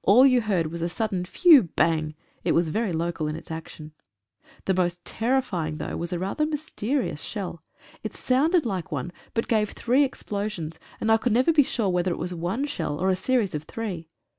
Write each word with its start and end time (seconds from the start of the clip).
All 0.00 0.24
you 0.24 0.40
heard 0.40 0.68
was 0.68 0.80
a 0.80 0.88
sudden 0.88 1.26
phew 1.26 1.64
bang. 1.64 2.14
It 2.42 2.52
was 2.52 2.70
very 2.70 2.90
local 2.90 3.28
in 3.28 3.36
its 3.36 3.50
action. 3.50 3.92
The 4.64 4.72
most 4.72 5.04
terri 5.04 5.42
fying 5.44 5.76
though 5.76 5.98
was 5.98 6.14
rather 6.16 6.44
a 6.44 6.46
mysterious 6.46 7.20
shell. 7.20 7.62
It 8.02 8.14
sounded 8.14 8.64
like 8.64 8.90
one, 8.90 9.12
but 9.34 9.46
gave 9.46 9.72
three 9.72 10.02
explosions, 10.02 10.78
and 11.02 11.12
I 11.12 11.18
could 11.18 11.34
never 11.34 11.52
be 11.52 11.64
sure 11.64 11.90
whether 11.90 12.12
it 12.12 12.18
was 12.18 12.32
one 12.32 12.64
shell, 12.64 12.98
or 12.98 13.10
a 13.10 13.14
series 13.14 13.54
of 13.54 13.64
three. 13.64 14.08